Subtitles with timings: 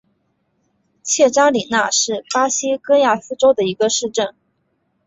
[1.03, 4.33] 切扎里娜是巴西戈亚斯州的一个市镇。